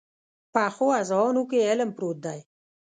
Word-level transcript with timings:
پخو 0.53 0.87
اذهانو 1.01 1.41
کې 1.49 1.67
علم 1.69 1.89
پروت 1.97 2.19
وي 2.29 2.41